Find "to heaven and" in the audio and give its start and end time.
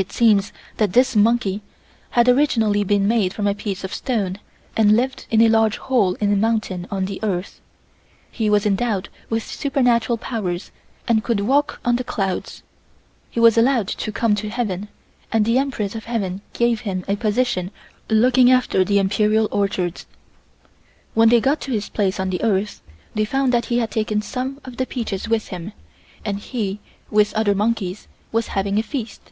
14.36-15.44